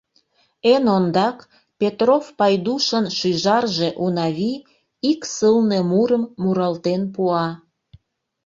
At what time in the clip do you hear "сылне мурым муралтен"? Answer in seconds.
5.35-7.01